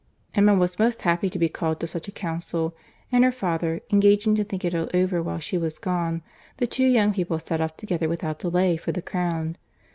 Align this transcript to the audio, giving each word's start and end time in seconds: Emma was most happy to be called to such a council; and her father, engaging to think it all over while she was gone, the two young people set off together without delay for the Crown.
Emma 0.33 0.55
was 0.55 0.79
most 0.79 1.03
happy 1.03 1.29
to 1.29 1.37
be 1.37 1.47
called 1.47 1.79
to 1.79 1.85
such 1.85 2.07
a 2.07 2.11
council; 2.11 2.75
and 3.11 3.23
her 3.23 3.31
father, 3.31 3.81
engaging 3.93 4.33
to 4.33 4.43
think 4.43 4.65
it 4.65 4.73
all 4.73 4.89
over 4.95 5.21
while 5.21 5.37
she 5.37 5.59
was 5.59 5.77
gone, 5.77 6.23
the 6.57 6.65
two 6.65 6.87
young 6.87 7.13
people 7.13 7.37
set 7.37 7.61
off 7.61 7.77
together 7.77 8.09
without 8.09 8.39
delay 8.39 8.75
for 8.77 8.91
the 8.91 9.03
Crown. 9.03 9.55